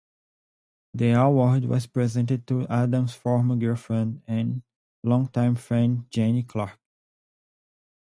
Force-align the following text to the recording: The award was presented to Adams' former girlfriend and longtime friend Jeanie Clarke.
The 0.95 1.11
award 1.11 1.65
was 1.65 1.85
presented 1.85 2.47
to 2.47 2.67
Adams' 2.69 3.13
former 3.13 3.55
girlfriend 3.55 4.23
and 4.25 4.63
longtime 5.03 5.53
friend 5.53 6.07
Jeanie 6.09 6.41
Clarke. 6.41 6.79